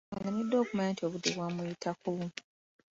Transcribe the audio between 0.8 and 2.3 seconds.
nti obudde bwamuyitako.